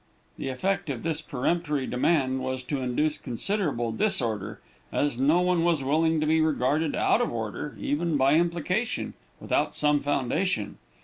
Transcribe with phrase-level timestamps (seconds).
[0.39, 4.59] The effect of this peremptory demand was to induce considerable disorder,
[4.91, 9.75] as no one was willing to be regarded out of order, even by implication, without
[9.75, 10.79] some foundation.